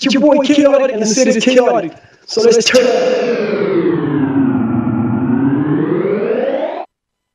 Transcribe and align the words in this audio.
It's 0.00 0.14
your 0.14 0.20
boy 0.20 0.36
Kyotic, 0.46 0.92
and 0.92 1.02
the 1.02 1.06
city's 1.06 1.44
chaotic. 1.44 1.92
So 2.26 2.42
let's 2.42 2.64
turn. 2.64 2.86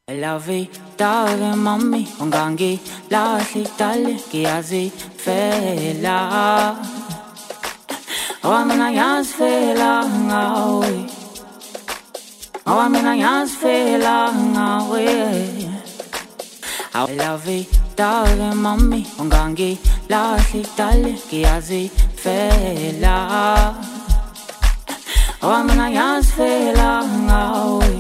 Lavi 0.08 0.70
dage 0.96 1.52
mami 1.60 2.08
ungangi 2.24 2.80
lahli 3.12 3.68
dale 3.78 4.16
giyazi 4.32 4.90
fela 5.24 6.18
Awamina 8.44 8.96
yas 8.96 9.34
fela 9.34 10.08
ngawe 10.08 10.96
Awamina 12.66 13.14
yas 13.20 13.52
fela 13.62 14.32
ngawe 14.32 15.08
Lavi 17.20 17.68
dage 17.98 18.56
mami 18.56 19.04
ungangi 19.20 19.78
lahli 20.08 20.64
dale 20.78 21.14
giyazi 21.30 21.92
fela. 22.24 23.18
Awamina 25.42 25.88
yas 25.98 26.26
fela 26.38 27.04
ngawe. 27.28 27.92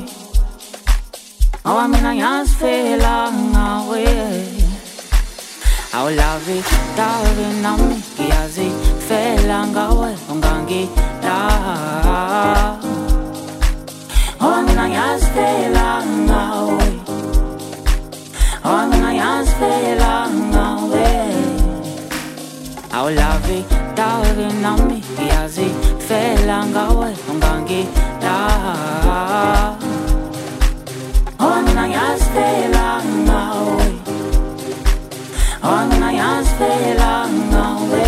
Oh, 1.65 1.88
mina 1.88 2.11
ngiyazifela 2.15 3.31
ngawe. 3.51 4.03
Awulavi 5.93 6.57
davi 6.98 7.48
nami 7.63 7.95
ngiyazifela 8.20 9.57
ngawe 9.67 10.09
ungangida 10.31 11.37
Oh, 14.41 14.62
mina 14.65 14.85
ngiyazifela 14.90 15.87
ngawe. 16.27 16.90
Oh, 18.65 18.81
mina 18.90 19.09
ngiyazifela 19.13 20.13
ngawe. 20.51 21.07
Awulavi 22.98 23.59
davi 23.95 24.47
nami 24.61 24.97
ngiyazifela 25.20 26.57
ngawe 26.65 27.09
ungangida 27.31 28.35
Oh, 31.40 31.62
mina 31.65 31.84
ngiyazifela 31.87 32.87
ngawe 33.26 33.87
Oh, 35.63 35.81
mina 35.90 36.07
ngiyazifela 36.12 37.12
ngawe 37.51 38.07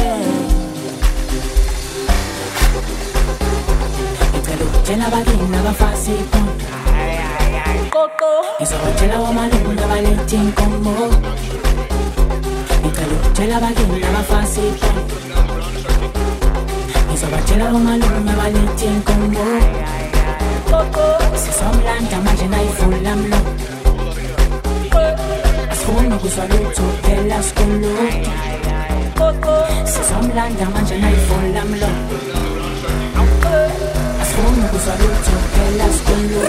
Ngicela 4.33 4.63
ukutshela 4.65 5.05
Con 17.15 17.29
sobachera 17.29 17.73
o 17.73 17.79
malum 17.79 18.25
me 18.25 18.35
valentí 18.35 18.87
en 18.87 19.01
Congo 19.03 19.45
Coco, 20.69 21.17
si 21.37 21.51
son 21.53 21.79
blanca, 21.81 22.19
magena 22.19 22.57
y 22.61 22.67
fulano 22.77 23.37
Asfumo 25.71 26.19
con 26.19 26.29
su 26.29 26.41
aluto, 26.41 26.83
el 27.07 27.31
asculo 27.31 27.87
Coco, 29.17 29.65
si 29.85 30.01
son 30.09 30.29
blanca, 30.29 30.65
magena 30.71 31.09
y 31.09 31.15
fulano 31.27 31.87
Asfumo 34.21 34.67
con 34.67 34.79
su 34.81 34.89
aluto, 34.91 35.31
el 35.69 35.79
asculo 35.87 36.41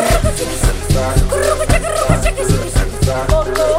Coco 3.29 3.76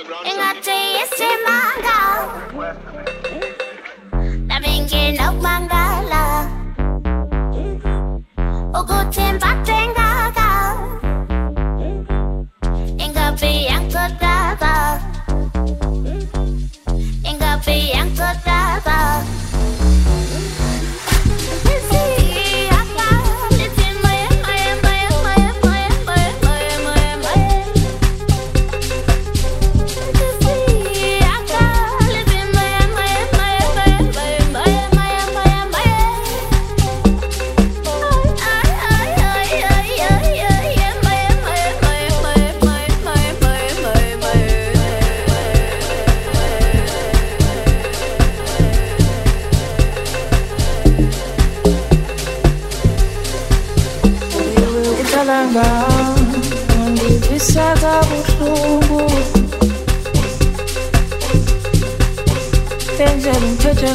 ingathi 0.00 0.78
isimanga 1.02 1.98
nami 4.48 4.72
nginomangala 4.82 5.83
ukuthi 5.83 5.83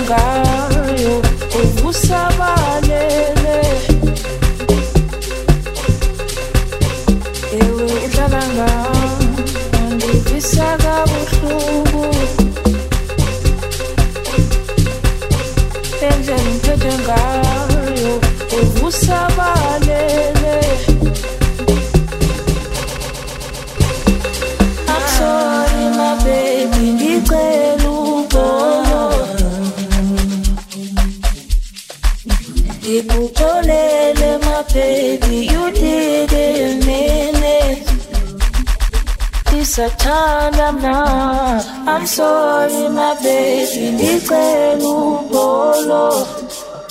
ngayo 0.10 1.14
uvusabalele. 1.62 3.60
Ewe 7.60 7.90
kabuhlungu 8.16 10.10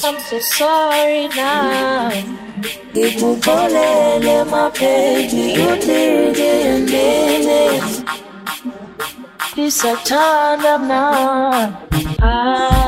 I'm 0.09 0.19
so 0.21 0.39
sorry 0.39 1.29
now. 1.29 2.09
Ikupolele 2.95 4.49
my 4.51 4.71
baby, 4.71 5.53
you 5.53 5.77
didn't 5.77 6.87
mean 6.91 7.47
it. 7.67 8.05
It's 9.59 9.85
a 9.85 9.95
turn 10.07 10.65
up 10.65 10.81
now. 10.81 11.79
I 12.23 12.88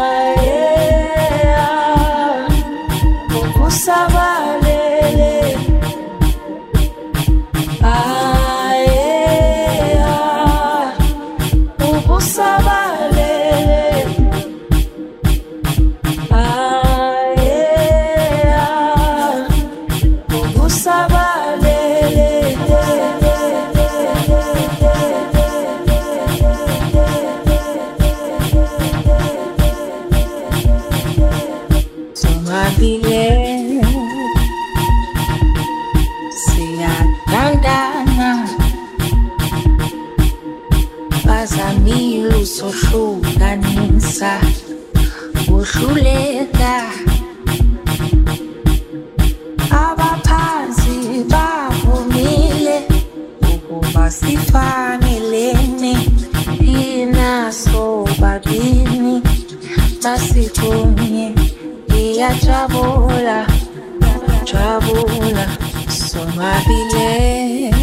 traveler, 64.51 65.47
some 65.89 66.29
happiness. 66.31 67.77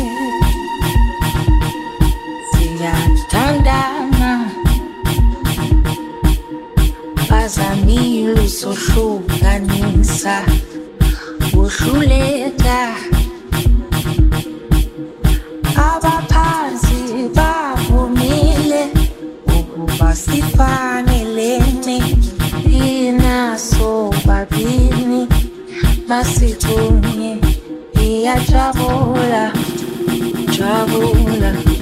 See, 2.52 2.78
I 2.84 3.26
turned 3.32 3.64
down 3.64 4.08
vazamile 7.30 8.48
sohlukanisa 8.60 10.36
wohluleka 11.56 12.80
abaphansi 15.90 17.30
bavumile 17.36 18.82
ukuba 19.60 20.16
sifane 20.16 21.07
masiku 26.08 26.76
ye 28.00 28.22
ya 28.24 28.36
travula 28.48 29.52
travula 30.56 31.77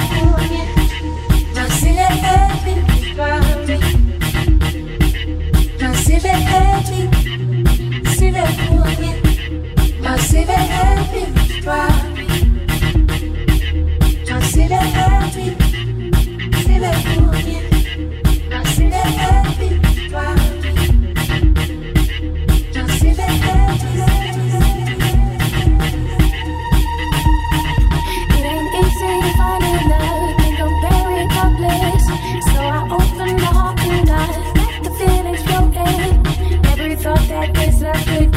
Thank 0.00 0.76
you. 0.76 0.79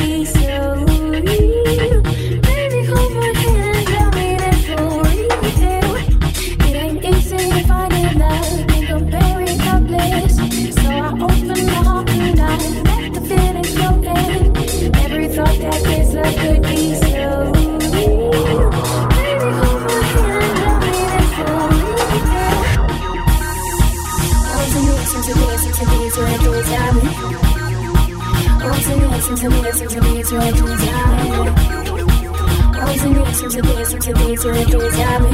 easy. 0.04 0.43
Me, 34.44 34.50
your 34.50 34.58
enthusiasm. 34.58 35.32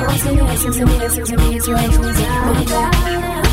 Once 0.00 0.24
you 0.24 0.42
listen 0.42 0.72
to 0.72 0.86
me, 0.86 0.98
listen 0.98 1.24
to 1.26 1.36
me, 1.36 1.56
it's 1.56 1.68
your 1.68 1.78
enthusiasm. 1.78 3.51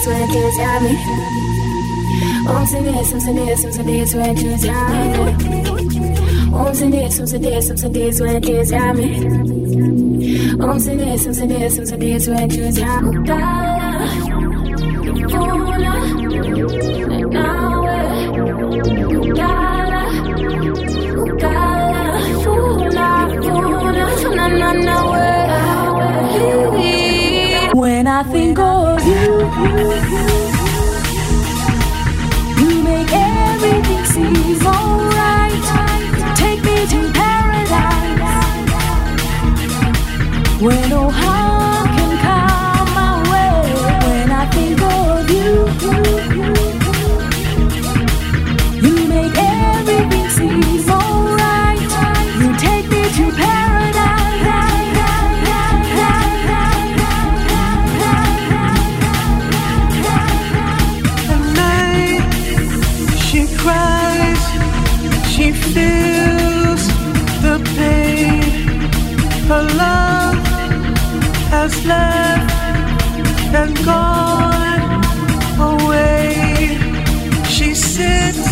Days 0.00 0.06
when 0.06 0.28
tears 0.28 0.56
got 0.56 0.82
me. 0.82 0.96
Oh, 2.48 2.64
some 2.66 2.84
days, 2.84 3.10
some 3.10 3.36
days, 3.36 3.74
some 3.74 3.86
days 3.86 4.14
when 4.14 4.36
tears 4.36 4.64
got 4.64 4.90
me. 4.90 6.50
Oh, 6.52 6.72
some 6.72 6.90
days, 6.90 7.16
some 7.16 7.40
days, 7.40 7.80
some 7.80 7.92
days 7.92 8.20
when 8.20 8.42
tears 8.42 8.70
got 8.70 8.96
me. 8.96 9.16
Oh, 10.60 10.78
some 10.78 10.96
days, 10.96 11.22
some 11.22 11.48
days, 11.48 11.88
some 11.88 11.98
days 11.98 12.28
when 12.28 12.48
tears 12.48 12.78
got 12.78 13.02
me. 13.04 13.69
I 28.20 28.22
think 28.22 28.58
of 28.58 29.02
you, 29.06 29.48
you 32.60 32.82
make 32.82 33.10
everything 33.10 34.04
seem 34.04 34.66
alright. 34.66 35.64
Take 36.36 36.62
me 36.62 36.86
to 36.92 37.12
paradise. 37.14 38.20
Where 40.60 40.88
no 40.90 41.08
Her 69.50 69.62
love 69.62 70.38
has 71.50 71.84
left 71.84 72.54
and 73.52 73.74
gone 73.84 75.02
away. 75.58 76.78
She 77.48 77.74
sits 77.74 78.46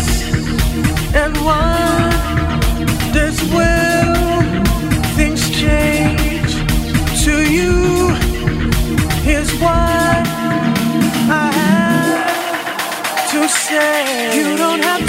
and 1.15 1.33
wonders 1.49 2.19
will 3.53 4.15
things 5.15 5.49
change 5.51 6.53
to 7.23 7.33
you? 7.49 7.75
Here's 9.23 9.53
what 9.53 10.23
I 11.31 11.49
have 11.61 13.31
to 13.31 13.47
say. 13.47 14.35
You 14.37 14.57
don't 14.57 14.83
have 14.83 15.08